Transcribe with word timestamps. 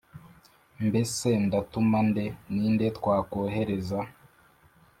«Mbese 0.87 1.27
ndatuma 1.45 1.99
nde? 2.07 2.25
Ni 2.53 2.65
nde 2.73 2.85
twakohereza?» 2.97 3.99